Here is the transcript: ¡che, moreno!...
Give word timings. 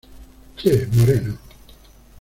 ¡che, 0.55 0.87
moreno!... 0.93 1.37